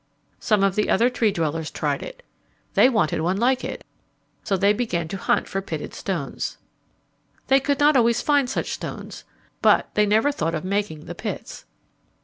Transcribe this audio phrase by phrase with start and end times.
[0.39, 2.23] Some of the other Tree dwellers tried it.
[2.73, 3.83] They wanted one like it,
[4.43, 6.57] so they began to hunt for pitted stones.
[7.49, 9.25] They could not always find such stones,
[9.61, 11.65] but they never thought of making the pits.